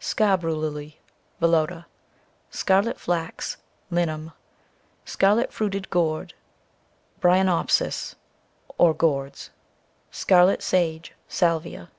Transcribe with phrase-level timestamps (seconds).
[0.00, 1.84] Scarbrough Lily, it Vallota.
[2.50, 4.32] Scarlet Flax, it Linutn.
[5.04, 8.16] Scarlet fruited Gourd, tc Bryonopsis,
[8.76, 9.50] or Gourds.
[10.10, 11.92] Scarlet Sage, (t Salvia.